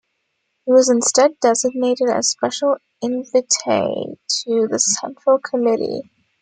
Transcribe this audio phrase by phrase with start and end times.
[0.65, 6.09] He was instead designated as Special Invitee to the Central Committee.